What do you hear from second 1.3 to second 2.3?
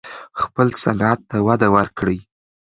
وده ورکړئ.